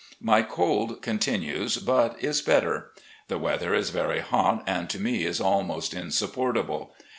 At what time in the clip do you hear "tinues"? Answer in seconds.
1.19-1.77